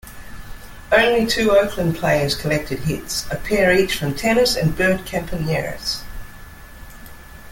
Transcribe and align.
Only 0.91 1.27
two 1.27 1.51
Oakland 1.51 1.95
players 1.95 2.33
collected 2.35 2.79
hits, 2.79 3.27
a 3.29 3.35
pair 3.35 3.71
each 3.71 3.95
from 3.99 4.15
Tenace 4.15 4.55
and 4.59 4.75
Bert 4.75 5.01
Campaneris. 5.05 6.01